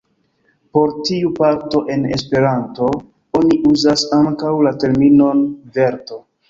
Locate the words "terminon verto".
4.87-6.25